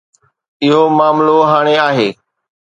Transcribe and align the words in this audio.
اهو 0.63 0.81
معاملو 0.97 1.37
هاڻي 1.51 1.75
آهي. 1.87 2.09